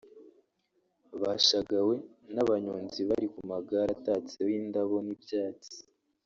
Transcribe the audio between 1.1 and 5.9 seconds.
bashagawe n’abanyonzi bari ku magare atatseho indabo n’ibyatsi